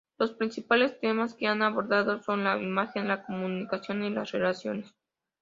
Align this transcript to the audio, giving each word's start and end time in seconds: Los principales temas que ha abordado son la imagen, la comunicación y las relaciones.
Los 0.17 0.33
principales 0.33 0.99
temas 0.99 1.35
que 1.35 1.45
ha 1.47 1.51
abordado 1.51 2.23
son 2.23 2.43
la 2.43 2.57
imagen, 2.57 3.07
la 3.07 3.21
comunicación 3.23 4.01
y 4.03 4.09
las 4.09 4.31
relaciones. 4.31 4.95